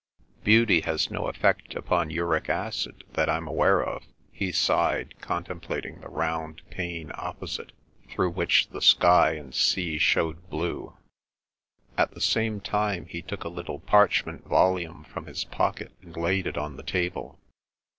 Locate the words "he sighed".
4.31-5.13